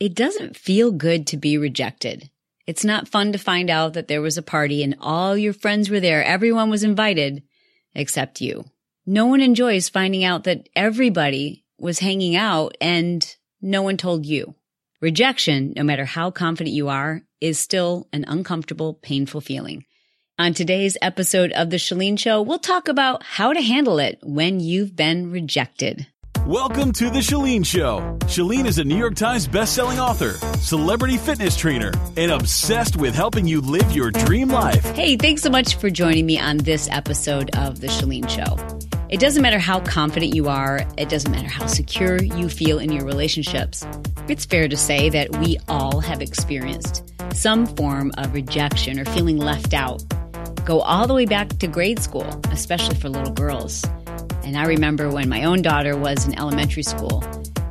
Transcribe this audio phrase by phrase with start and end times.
[0.00, 2.30] It doesn't feel good to be rejected.
[2.66, 5.90] It's not fun to find out that there was a party and all your friends
[5.90, 6.24] were there.
[6.24, 7.42] Everyone was invited
[7.94, 8.64] except you.
[9.04, 14.54] No one enjoys finding out that everybody was hanging out and no one told you.
[15.02, 19.84] Rejection, no matter how confident you are, is still an uncomfortable, painful feeling.
[20.38, 24.60] On today's episode of The Chalene Show, we'll talk about how to handle it when
[24.60, 26.06] you've been rejected.
[26.50, 28.00] Welcome to The Chalene Show.
[28.22, 33.46] Chalene is a New York Times bestselling author, celebrity fitness trainer, and obsessed with helping
[33.46, 34.84] you live your dream life.
[34.96, 38.58] Hey, thanks so much for joining me on this episode of The Chalene Show.
[39.08, 42.90] It doesn't matter how confident you are, it doesn't matter how secure you feel in
[42.90, 43.86] your relationships.
[44.26, 49.38] It's fair to say that we all have experienced some form of rejection or feeling
[49.38, 50.02] left out.
[50.64, 53.84] Go all the way back to grade school, especially for little girls.
[54.50, 57.22] And I remember when my own daughter was in elementary school,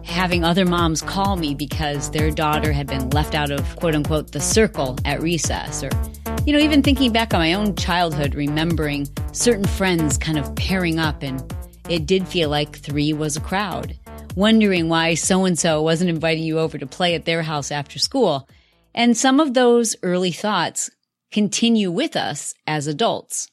[0.05, 4.31] having other moms call me because their daughter had been left out of quote unquote
[4.31, 5.89] the circle at recess or
[6.45, 10.99] you know, even thinking back on my own childhood, remembering certain friends kind of pairing
[10.99, 11.53] up, and
[11.89, 13.99] it did feel like three was a crowd.
[14.37, 17.99] Wondering why so and so wasn't inviting you over to play at their house after
[17.99, 18.47] school.
[18.95, 20.89] And some of those early thoughts
[21.29, 23.49] continue with us as adults.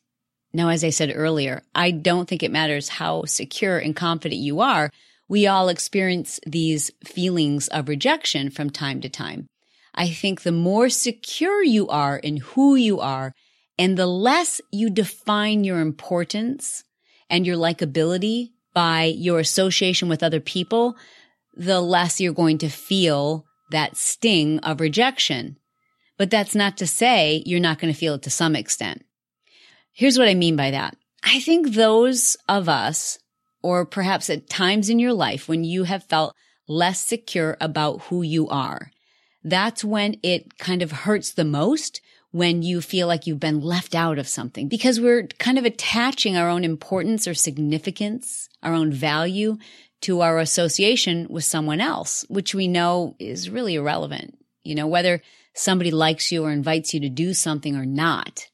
[0.56, 4.60] Now, as I said earlier, I don't think it matters how secure and confident you
[4.60, 4.90] are.
[5.28, 9.48] We all experience these feelings of rejection from time to time.
[9.94, 13.34] I think the more secure you are in who you are
[13.78, 16.84] and the less you define your importance
[17.28, 20.96] and your likability by your association with other people,
[21.54, 25.58] the less you're going to feel that sting of rejection.
[26.16, 29.05] But that's not to say you're not going to feel it to some extent.
[29.96, 30.94] Here's what I mean by that.
[31.24, 33.18] I think those of us,
[33.62, 36.36] or perhaps at times in your life when you have felt
[36.68, 38.90] less secure about who you are,
[39.42, 43.94] that's when it kind of hurts the most when you feel like you've been left
[43.94, 48.92] out of something because we're kind of attaching our own importance or significance, our own
[48.92, 49.56] value
[50.02, 54.36] to our association with someone else, which we know is really irrelevant.
[54.62, 55.22] You know, whether
[55.54, 58.48] somebody likes you or invites you to do something or not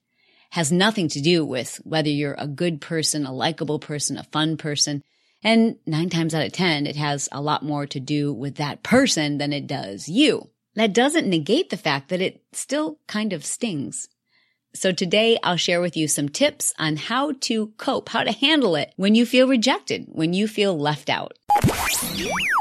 [0.53, 4.59] has nothing to do with whether you're a good person, a likable person, a fun
[4.59, 5.03] person.
[5.43, 8.83] And nine times out of 10, it has a lot more to do with that
[8.83, 10.51] person than it does you.
[10.75, 14.09] That doesn't negate the fact that it still kind of stings.
[14.75, 18.77] So today I'll share with you some tips on how to cope, how to handle
[18.77, 21.33] it when you feel rejected, when you feel left out.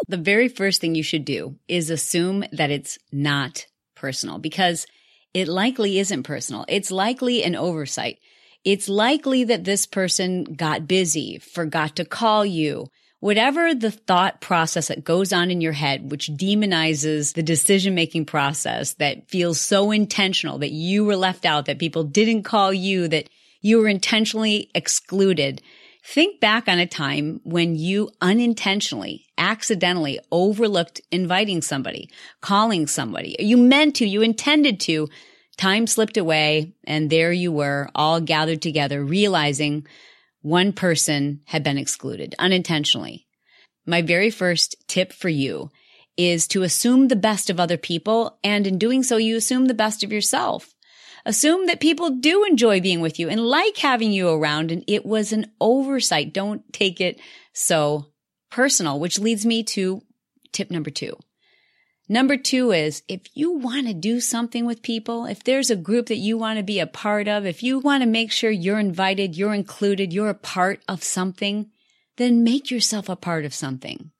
[0.07, 3.65] The very first thing you should do is assume that it's not
[3.95, 4.87] personal because
[5.33, 6.65] it likely isn't personal.
[6.67, 8.19] It's likely an oversight.
[8.63, 12.89] It's likely that this person got busy, forgot to call you.
[13.19, 18.25] Whatever the thought process that goes on in your head, which demonizes the decision making
[18.25, 23.07] process that feels so intentional that you were left out, that people didn't call you,
[23.07, 23.29] that
[23.61, 25.61] you were intentionally excluded.
[26.03, 32.09] Think back on a time when you unintentionally, accidentally overlooked inviting somebody,
[32.41, 33.35] calling somebody.
[33.39, 35.09] You meant to, you intended to.
[35.57, 39.85] Time slipped away and there you were all gathered together, realizing
[40.41, 43.27] one person had been excluded unintentionally.
[43.85, 45.69] My very first tip for you
[46.17, 48.39] is to assume the best of other people.
[48.43, 50.73] And in doing so, you assume the best of yourself.
[51.25, 54.71] Assume that people do enjoy being with you and like having you around.
[54.71, 56.33] And it was an oversight.
[56.33, 57.19] Don't take it
[57.53, 58.07] so
[58.49, 60.01] personal, which leads me to
[60.51, 61.17] tip number two.
[62.09, 66.07] Number two is if you want to do something with people, if there's a group
[66.07, 68.79] that you want to be a part of, if you want to make sure you're
[68.79, 71.71] invited, you're included, you're a part of something,
[72.17, 74.11] then make yourself a part of something.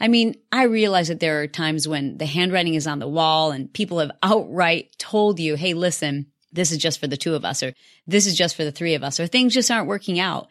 [0.00, 3.52] I mean, I realize that there are times when the handwriting is on the wall
[3.52, 7.44] and people have outright told you, Hey, listen, this is just for the two of
[7.44, 7.74] us, or
[8.06, 10.48] this is just for the three of us, or things just aren't working out.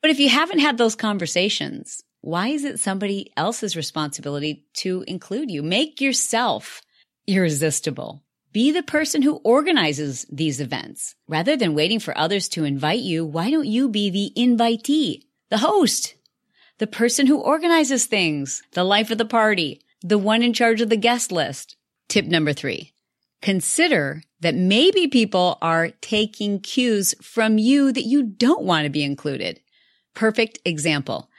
[0.00, 5.50] But if you haven't had those conversations, why is it somebody else's responsibility to include
[5.50, 5.62] you?
[5.62, 6.82] Make yourself
[7.26, 8.22] irresistible.
[8.52, 11.14] Be the person who organizes these events.
[11.28, 15.58] Rather than waiting for others to invite you, why don't you be the invitee, the
[15.58, 16.14] host,
[16.78, 20.88] the person who organizes things, the life of the party, the one in charge of
[20.88, 21.76] the guest list?
[22.08, 22.92] Tip number three.
[23.42, 29.02] Consider that maybe people are taking cues from you that you don't want to be
[29.02, 29.60] included.
[30.14, 31.30] Perfect example.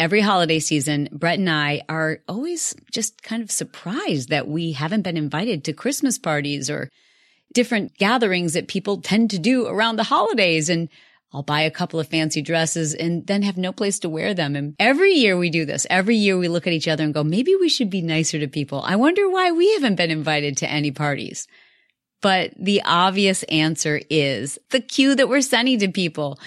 [0.00, 5.02] Every holiday season, Brett and I are always just kind of surprised that we haven't
[5.02, 6.90] been invited to Christmas parties or
[7.52, 10.68] different gatherings that people tend to do around the holidays.
[10.68, 10.88] And
[11.34, 14.54] I'll buy a couple of fancy dresses and then have no place to wear them.
[14.54, 15.84] And every year we do this.
[15.90, 18.46] Every year we look at each other and go, maybe we should be nicer to
[18.46, 18.82] people.
[18.82, 21.48] I wonder why we haven't been invited to any parties.
[22.22, 26.38] But the obvious answer is the cue that we're sending to people.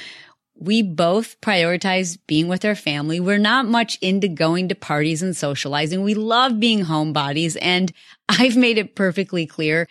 [0.55, 3.19] We both prioritize being with our family.
[3.19, 6.01] We're not much into going to parties and socializing.
[6.01, 7.57] We love being homebodies.
[7.61, 7.91] And
[8.29, 9.87] I've made it perfectly clear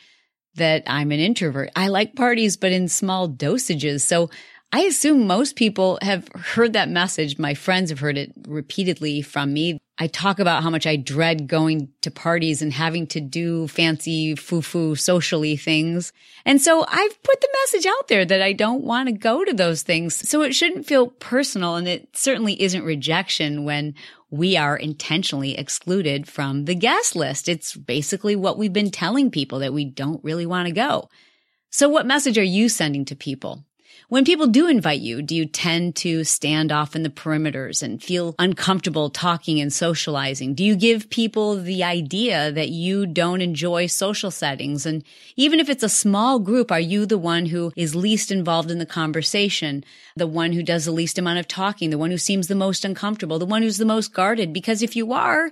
[0.57, 1.71] that I'm an introvert.
[1.77, 4.01] I like parties, but in small dosages.
[4.01, 4.31] So
[4.73, 7.39] I assume most people have heard that message.
[7.39, 9.79] My friends have heard it repeatedly from me.
[9.99, 14.35] I talk about how much I dread going to parties and having to do fancy
[14.35, 16.13] foo-foo socially things.
[16.45, 19.55] And so I've put the message out there that I don't want to go to
[19.55, 20.29] those things.
[20.29, 21.77] So it shouldn't feel personal.
[21.77, 23.95] And it certainly isn't rejection when
[24.31, 27.49] we are intentionally excluded from the guest list.
[27.49, 31.09] It's basically what we've been telling people that we don't really want to go.
[31.71, 33.65] So what message are you sending to people?
[34.09, 38.01] When people do invite you, do you tend to stand off in the perimeters and
[38.01, 40.55] feel uncomfortable talking and socializing?
[40.55, 44.87] Do you give people the idea that you don't enjoy social settings?
[44.87, 45.03] And
[45.35, 48.79] even if it's a small group, are you the one who is least involved in
[48.79, 49.83] the conversation?
[50.15, 51.91] The one who does the least amount of talking?
[51.91, 53.41] The one who seems the most uncomfortable?
[53.41, 54.53] The one who's the most guarded?
[54.53, 55.51] Because if you are,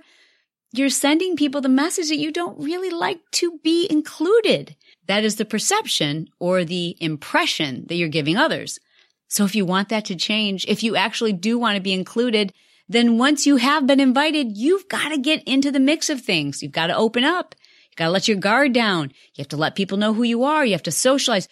[0.71, 4.77] you're sending people the message that you don't really like to be included.
[5.07, 8.79] That is the perception or the impression that you're giving others.
[9.27, 12.53] So if you want that to change, if you actually do want to be included,
[12.87, 16.61] then once you have been invited, you've got to get into the mix of things.
[16.61, 17.55] You've got to open up.
[17.89, 19.11] You've got to let your guard down.
[19.33, 20.65] You have to let people know who you are.
[20.65, 21.47] You have to socialize.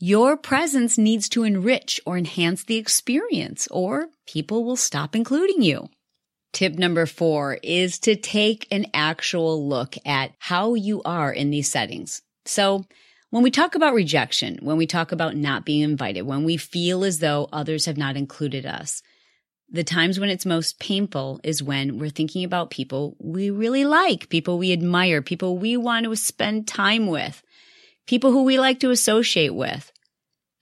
[0.00, 5.88] Your presence needs to enrich or enhance the experience or people will stop including you.
[6.52, 11.70] Tip number four is to take an actual look at how you are in these
[11.70, 12.22] settings.
[12.48, 12.86] So
[13.30, 17.04] when we talk about rejection, when we talk about not being invited, when we feel
[17.04, 19.02] as though others have not included us,
[19.70, 24.30] the times when it's most painful is when we're thinking about people we really like,
[24.30, 27.42] people we admire, people we want to spend time with,
[28.06, 29.92] people who we like to associate with.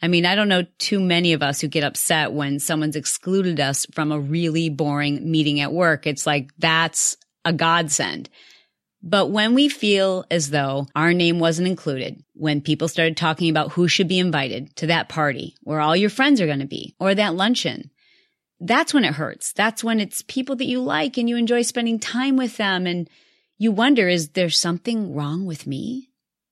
[0.02, 3.60] I mean, I don't know too many of us who get upset when someone's excluded
[3.60, 6.06] us from a really boring meeting at work.
[6.06, 8.28] It's like, that's a godsend.
[9.02, 13.72] But when we feel as though our name wasn't included, when people started talking about
[13.72, 16.94] who should be invited to that party where all your friends are going to be
[16.98, 17.90] or that luncheon,
[18.58, 19.52] that's when it hurts.
[19.52, 22.86] That's when it's people that you like and you enjoy spending time with them.
[22.86, 23.08] And
[23.58, 26.10] you wonder, is there something wrong with me?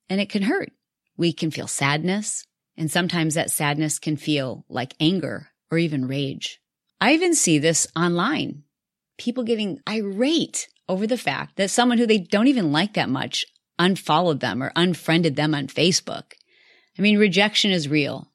[0.09, 0.71] And it can hurt.
[1.17, 2.47] We can feel sadness.
[2.77, 6.61] And sometimes that sadness can feel like anger or even rage.
[7.01, 8.65] I even see this online.
[9.17, 13.45] People getting irate over the fact that someone who they don't even like that much
[13.79, 16.35] unfollowed them or unfriended them on Facebook.
[16.99, 18.31] I mean, rejection is real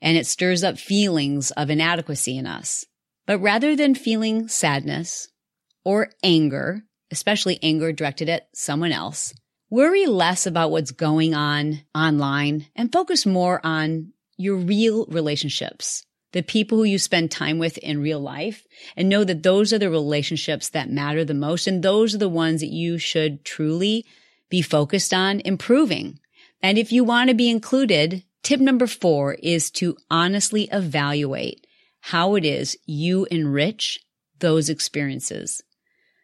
[0.00, 2.84] and it stirs up feelings of inadequacy in us.
[3.26, 5.28] But rather than feeling sadness
[5.84, 9.34] or anger, especially anger directed at someone else,
[9.68, 16.42] worry less about what's going on online and focus more on your real relationships the
[16.42, 18.64] people who you spend time with in real life
[18.96, 21.66] and know that those are the relationships that matter the most.
[21.66, 24.04] And those are the ones that you should truly
[24.48, 26.18] be focused on improving.
[26.62, 31.66] And if you want to be included, tip number four is to honestly evaluate
[32.00, 34.00] how it is you enrich
[34.38, 35.62] those experiences.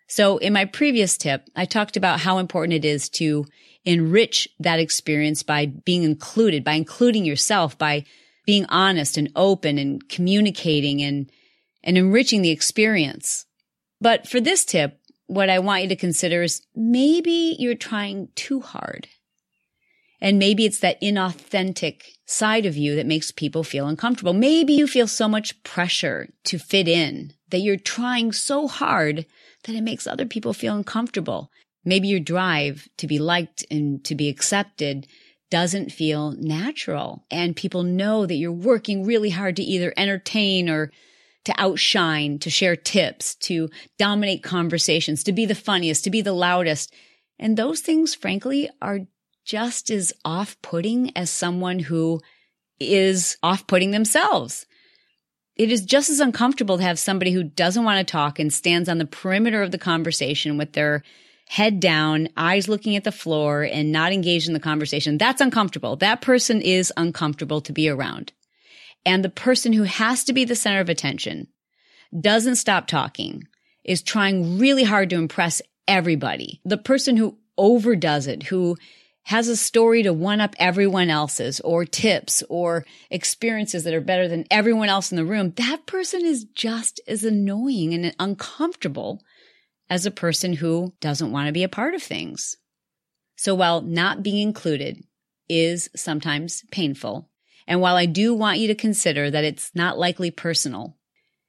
[0.09, 3.45] So in my previous tip, I talked about how important it is to
[3.85, 8.05] enrich that experience by being included, by including yourself, by
[8.47, 11.31] being honest and open and communicating and,
[11.83, 13.45] and enriching the experience.
[14.01, 18.61] But for this tip, what I want you to consider is maybe you're trying too
[18.61, 19.09] hard.
[20.21, 24.33] And maybe it's that inauthentic side of you that makes people feel uncomfortable.
[24.33, 29.27] Maybe you feel so much pressure to fit in that you're trying so hard
[29.65, 31.51] that it makes other people feel uncomfortable.
[31.85, 35.07] Maybe your drive to be liked and to be accepted
[35.51, 37.25] doesn't feel natural.
[37.31, 40.91] And people know that you're working really hard to either entertain or
[41.45, 46.33] to outshine, to share tips, to dominate conversations, to be the funniest, to be the
[46.33, 46.93] loudest.
[47.39, 49.01] And those things, frankly, are
[49.45, 52.21] just as off putting as someone who
[52.81, 54.67] is off putting themselves.
[55.55, 58.89] It is just as uncomfortable to have somebody who doesn't want to talk and stands
[58.89, 61.03] on the perimeter of the conversation with their
[61.49, 65.17] head down, eyes looking at the floor and not engaged in the conversation.
[65.17, 65.97] That's uncomfortable.
[65.97, 68.33] That person is uncomfortable to be around.
[69.05, 71.47] And the person who has to be the center of attention
[72.19, 73.45] doesn't stop talking,
[73.85, 76.61] is trying really hard to impress everybody.
[76.65, 78.77] The person who overdoes it, who
[79.25, 84.29] has a story to one up everyone else's or tips or experiences that are better
[84.29, 89.21] than everyone else in the room, that person is just as annoying and uncomfortable
[89.89, 92.57] as a person who doesn't want to be a part of things.
[93.37, 95.05] So while not being included
[95.49, 97.31] is sometimes painful,
[97.67, 100.97] and while I do want you to consider that it's not likely personal,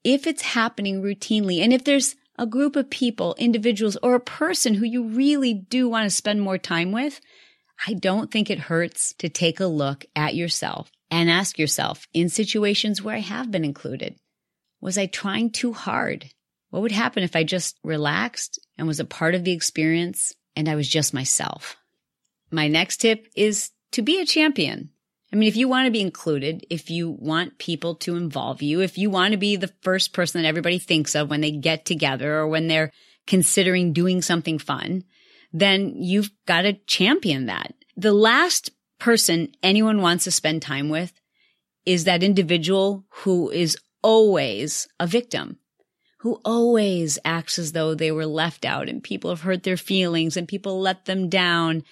[0.03, 4.75] if it's happening routinely and if there's a group of people, individuals, or a person
[4.75, 7.20] who you really do want to spend more time with,
[7.88, 12.29] I don't think it hurts to take a look at yourself and ask yourself in
[12.29, 14.15] situations where I have been included,
[14.82, 16.29] was I trying too hard?
[16.77, 20.69] What would happen if I just relaxed and was a part of the experience and
[20.69, 21.75] I was just myself?
[22.51, 24.91] My next tip is to be a champion.
[25.34, 28.81] I mean, if you want to be included, if you want people to involve you,
[28.81, 31.84] if you want to be the first person that everybody thinks of when they get
[31.84, 32.91] together or when they're
[33.25, 35.03] considering doing something fun,
[35.51, 37.74] then you've got to champion that.
[37.96, 38.69] The last
[39.00, 41.12] person anyone wants to spend time with
[41.88, 45.57] is that individual who is always a victim,
[46.27, 50.36] who always acts as though they were left out and people have hurt their feelings
[50.36, 51.86] and people let them down.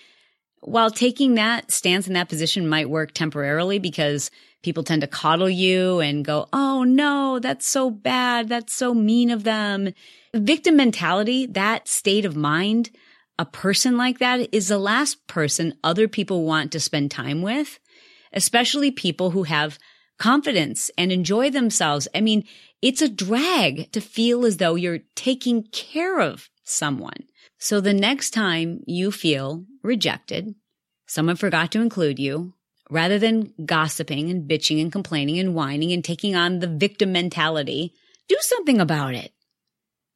[0.60, 5.50] While taking that stance in that position might work temporarily because people tend to coddle
[5.50, 8.50] you and go, Oh no, that's so bad.
[8.50, 9.94] That's so mean of them.
[10.34, 12.92] Victim mentality, that state of mind
[13.39, 17.80] a person like that is the last person other people want to spend time with,
[18.34, 19.80] especially people who have
[20.18, 22.08] confidence and enjoy themselves.
[22.16, 22.46] I mean,
[22.82, 27.26] it's a drag to feel as though you're taking care of someone.
[27.58, 30.56] So the next time you feel rejected,
[31.08, 32.54] someone forgot to include you,
[32.90, 37.94] rather than gossiping and bitching and complaining and whining and taking on the victim mentality,
[38.28, 39.32] do something about it.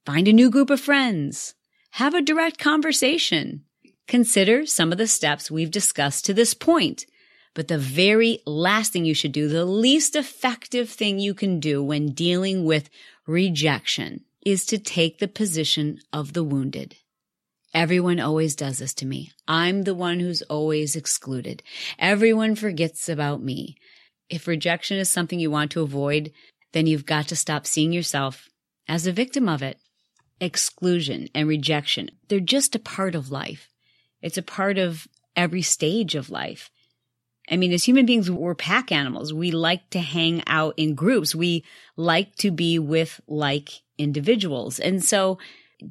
[0.05, 1.55] Find a new group of friends.
[1.91, 3.63] Have a direct conversation.
[4.07, 7.05] Consider some of the steps we've discussed to this point.
[7.53, 11.83] But the very last thing you should do, the least effective thing you can do
[11.83, 12.89] when dealing with
[13.25, 16.95] rejection is to take the position of the wounded.
[17.73, 19.31] Everyone always does this to me.
[19.47, 21.61] I'm the one who's always excluded.
[21.99, 23.75] Everyone forgets about me.
[24.29, 26.31] If rejection is something you want to avoid,
[26.71, 28.49] then you've got to stop seeing yourself
[28.87, 29.77] as a victim of it
[30.41, 32.09] exclusion and rejection.
[32.27, 33.69] They're just a part of life.
[34.21, 36.69] It's a part of every stage of life.
[37.49, 39.33] I mean, as human beings, we're pack animals.
[39.33, 41.33] We like to hang out in groups.
[41.33, 41.65] We
[41.95, 44.79] like to be with like individuals.
[44.79, 45.39] And so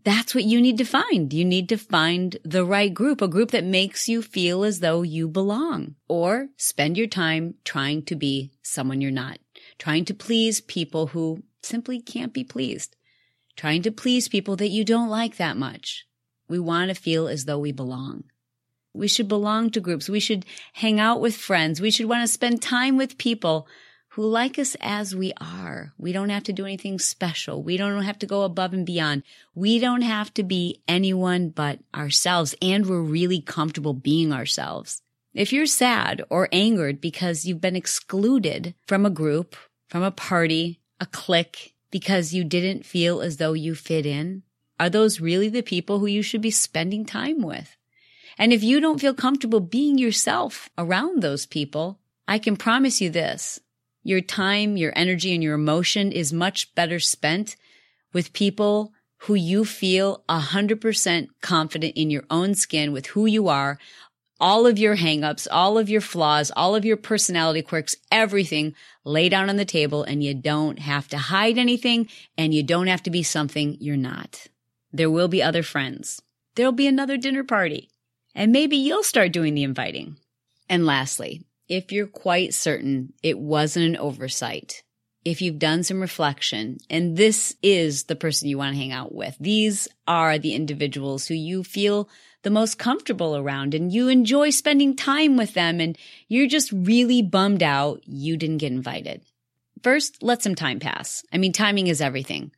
[0.04, 1.32] that's what you need to find.
[1.32, 5.02] You need to find the right group, a group that makes you feel as though
[5.02, 9.38] you belong or spend your time trying to be someone you're not,
[9.78, 12.94] trying to please people who simply can't be pleased
[13.58, 16.06] trying to please people that you don't like that much.
[16.48, 18.24] We want to feel as though we belong.
[18.92, 20.08] We should belong to groups.
[20.08, 21.80] We should hang out with friends.
[21.80, 23.68] We should want to spend time with people
[24.12, 25.92] who like us as we are.
[25.96, 27.62] We don't have to do anything special.
[27.62, 29.22] We don't have to go above and beyond.
[29.54, 32.54] We don't have to be anyone but ourselves.
[32.60, 35.02] And we're really comfortable being ourselves.
[35.34, 39.54] If you're sad or angered because you've been excluded from a group,
[39.88, 44.42] from a party, a clique, because you didn't feel as though you fit in?
[44.80, 47.76] Are those really the people who you should be spending time with?
[48.38, 53.10] And if you don't feel comfortable being yourself around those people, I can promise you
[53.10, 53.60] this.
[54.04, 57.56] Your time, your energy, and your emotion is much better spent
[58.12, 58.92] with people
[59.22, 63.78] who you feel 100% confident in your own skin with who you are,
[64.40, 68.72] all of your hangups, all of your flaws, all of your personality quirks, everything
[69.04, 72.86] lay down on the table and you don't have to hide anything and you don't
[72.86, 74.46] have to be something you're not.
[74.92, 76.22] There will be other friends.
[76.54, 77.90] There'll be another dinner party
[78.38, 80.16] and maybe you'll start doing the inviting.
[80.68, 84.84] And lastly, if you're quite certain it wasn't an oversight,
[85.24, 89.12] if you've done some reflection and this is the person you want to hang out
[89.12, 92.08] with, these are the individuals who you feel
[92.44, 97.20] the most comfortable around and you enjoy spending time with them and you're just really
[97.20, 99.20] bummed out you didn't get invited.
[99.82, 101.24] First, let some time pass.
[101.32, 102.52] I mean, timing is everything.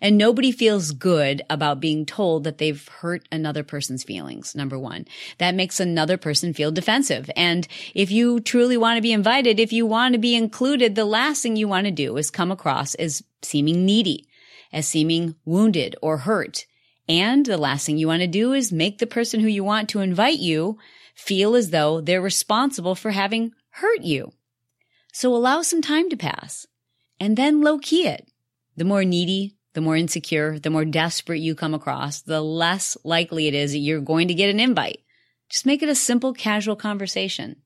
[0.00, 4.54] And nobody feels good about being told that they've hurt another person's feelings.
[4.54, 5.06] Number one,
[5.38, 7.30] that makes another person feel defensive.
[7.36, 11.04] And if you truly want to be invited, if you want to be included, the
[11.04, 14.28] last thing you want to do is come across as seeming needy,
[14.72, 16.66] as seeming wounded or hurt.
[17.08, 19.88] And the last thing you want to do is make the person who you want
[19.90, 20.78] to invite you
[21.14, 24.32] feel as though they're responsible for having hurt you.
[25.12, 26.66] So allow some time to pass
[27.18, 28.28] and then low key it.
[28.76, 33.46] The more needy, the more insecure, the more desperate you come across, the less likely
[33.46, 35.02] it is that you're going to get an invite.
[35.50, 37.56] Just make it a simple, casual conversation.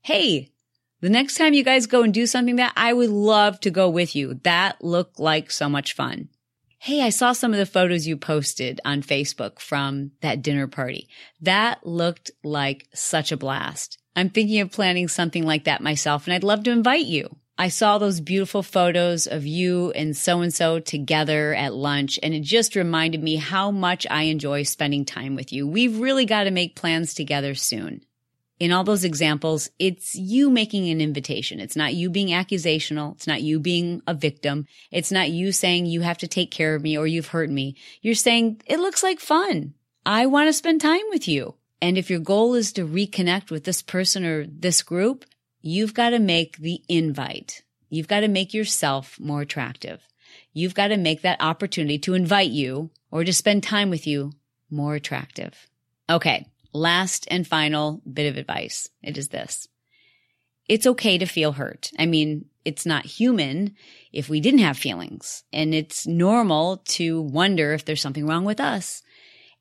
[0.00, 0.52] Hey,
[1.00, 3.90] the next time you guys go and do something that I would love to go
[3.90, 4.34] with you.
[4.44, 6.28] That looked like so much fun.
[6.78, 11.08] Hey, I saw some of the photos you posted on Facebook from that dinner party.
[11.40, 13.98] That looked like such a blast.
[14.14, 17.38] I'm thinking of planning something like that myself and I'd love to invite you.
[17.60, 22.32] I saw those beautiful photos of you and so and so together at lunch, and
[22.32, 25.68] it just reminded me how much I enjoy spending time with you.
[25.68, 28.02] We've really got to make plans together soon.
[28.58, 31.60] In all those examples, it's you making an invitation.
[31.60, 33.12] It's not you being accusational.
[33.16, 34.66] It's not you being a victim.
[34.90, 37.76] It's not you saying you have to take care of me or you've hurt me.
[38.00, 39.74] You're saying it looks like fun.
[40.06, 41.56] I want to spend time with you.
[41.82, 45.26] And if your goal is to reconnect with this person or this group,
[45.60, 47.62] you've got to make the invite.
[47.88, 50.00] You've got to make yourself more attractive.
[50.52, 54.32] You've got to make that opportunity to invite you or to spend time with you
[54.70, 55.68] more attractive.
[56.08, 56.46] Okay.
[56.72, 58.88] Last and final bit of advice.
[59.02, 59.68] It is this.
[60.68, 61.90] It's okay to feel hurt.
[61.98, 63.74] I mean, it's not human
[64.12, 68.60] if we didn't have feelings and it's normal to wonder if there's something wrong with
[68.60, 69.02] us.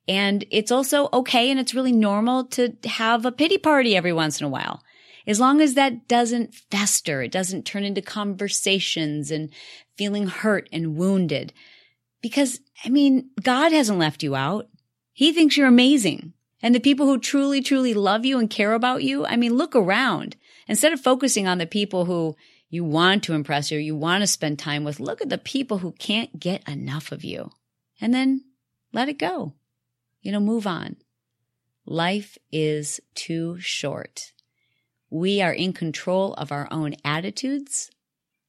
[0.08, 4.40] And it's also okay and it's really normal to have a pity party every once
[4.40, 4.84] in a while.
[5.30, 9.52] As long as that doesn't fester, it doesn't turn into conversations and
[9.96, 11.54] feeling hurt and wounded.
[12.20, 14.70] Because, I mean, God hasn't left you out.
[15.14, 16.34] He thinks you're amazing.
[16.64, 19.76] And the people who truly, truly love you and care about you, I mean, look
[19.76, 20.36] around.
[20.68, 22.36] Instead of focusing on the people who
[22.72, 25.78] you want to impress or you want to spend time with, look at the people
[25.78, 27.52] who can't get enough of you.
[28.02, 28.46] And then
[28.94, 29.54] let it go.
[30.24, 30.96] You know, move on.
[31.86, 34.32] Life is too short
[35.10, 37.90] we are in control of our own attitudes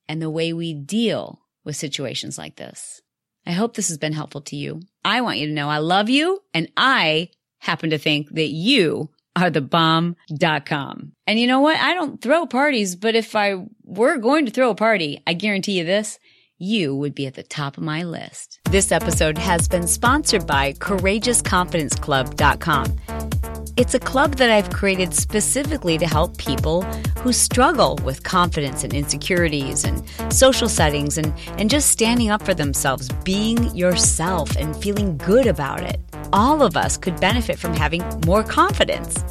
[0.08, 3.00] and the way we deal with situations like this.
[3.46, 4.82] I hope this has been helpful to you.
[5.04, 9.10] I want you to know I love you and I happen to think that you
[9.36, 11.12] are the bomb.com.
[11.26, 11.78] And you know what?
[11.78, 15.78] I don't throw parties, but if I were going to throw a party, I guarantee
[15.78, 16.18] you this,
[16.58, 18.60] you would be at the top of my list.
[18.70, 23.49] This episode has been sponsored by courageousconfidenceclub.com.
[23.80, 26.82] It's a club that I've created specifically to help people
[27.22, 32.52] who struggle with confidence and insecurities and social settings and, and just standing up for
[32.52, 35.98] themselves, being yourself and feeling good about it.
[36.30, 39.24] All of us could benefit from having more confidence.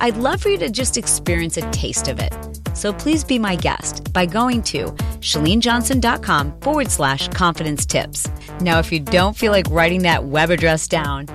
[0.00, 2.34] I'd love for you to just experience a taste of it.
[2.74, 4.88] So please be my guest by going to
[5.22, 8.28] chalenejohnson.com forward slash confidence tips.
[8.60, 11.26] Now, if you don't feel like writing that web address down,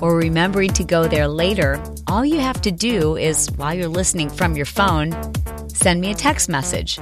[0.00, 4.30] or remembering to go there later, all you have to do is, while you're listening
[4.30, 5.14] from your phone,
[5.68, 6.98] send me a text message.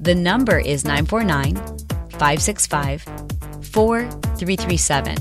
[0.00, 1.56] The number is 949
[2.10, 3.02] 565
[3.62, 5.16] 4337,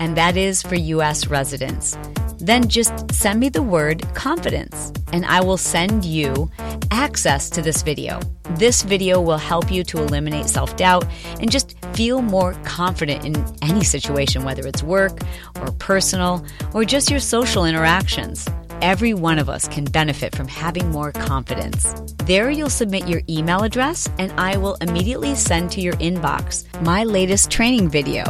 [0.00, 1.28] and that is for U.S.
[1.28, 1.96] residents.
[2.38, 6.50] Then just send me the word confidence, and I will send you
[6.90, 8.20] access to this video.
[8.50, 11.06] This video will help you to eliminate self doubt
[11.40, 15.18] and just feel more confident in any situation, whether it's work
[15.60, 18.46] or personal or just your social interactions.
[18.82, 21.94] Every one of us can benefit from having more confidence.
[22.26, 27.04] There, you'll submit your email address, and I will immediately send to your inbox my
[27.04, 28.24] latest training video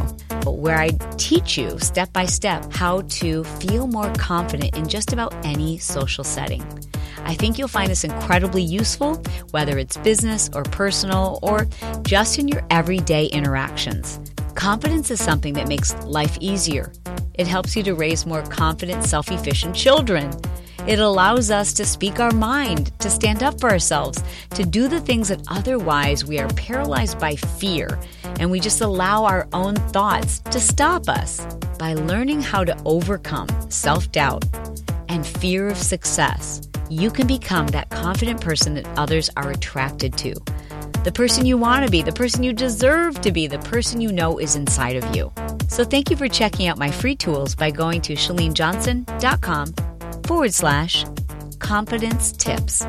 [0.45, 5.35] where I teach you step by step how to feel more confident in just about
[5.45, 6.65] any social setting.
[7.27, 11.67] I think you'll find this incredibly useful, whether it's business or personal or
[12.03, 14.21] just in your everyday interactions.
[14.55, 16.93] Confidence is something that makes life easier.
[17.35, 20.31] It helps you to raise more confident, self efficient children.
[20.87, 25.01] It allows us to speak our mind, to stand up for ourselves, to do the
[25.01, 27.99] things that otherwise we are paralyzed by fear,
[28.39, 31.45] and we just allow our own thoughts to stop us.
[31.77, 34.45] By learning how to overcome self doubt
[35.09, 40.35] and fear of success, you can become that confident person that others are attracted to.
[41.05, 44.13] The person you want to be, the person you deserve to be, the person you
[44.13, 45.33] know is inside of you.
[45.69, 49.75] So thank you for checking out my free tools by going to chalenejohnson.com
[50.25, 51.05] forward slash
[51.59, 52.85] confidence tips.